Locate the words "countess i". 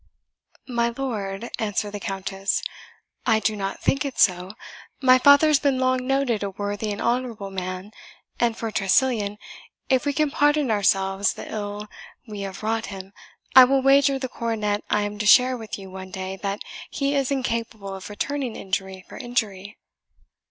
1.99-3.39